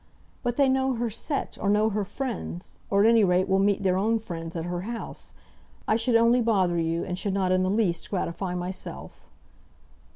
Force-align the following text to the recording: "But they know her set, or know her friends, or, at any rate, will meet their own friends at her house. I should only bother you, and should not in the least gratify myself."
"But 0.41 0.57
they 0.57 0.67
know 0.67 0.93
her 0.95 1.11
set, 1.11 1.59
or 1.61 1.69
know 1.69 1.91
her 1.91 2.03
friends, 2.03 2.79
or, 2.89 3.01
at 3.01 3.05
any 3.07 3.23
rate, 3.23 3.47
will 3.47 3.59
meet 3.59 3.83
their 3.83 3.97
own 3.99 4.17
friends 4.17 4.55
at 4.55 4.65
her 4.65 4.81
house. 4.81 5.35
I 5.87 5.95
should 5.95 6.15
only 6.15 6.41
bother 6.41 6.79
you, 6.79 7.05
and 7.05 7.19
should 7.19 7.35
not 7.35 7.51
in 7.51 7.61
the 7.61 7.69
least 7.69 8.09
gratify 8.09 8.55
myself." 8.55 9.29